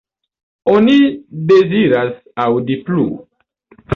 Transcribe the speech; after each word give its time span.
Oni 0.71 0.95
deziras 1.51 2.17
aŭdi 2.47 2.81
plu. 2.87 3.05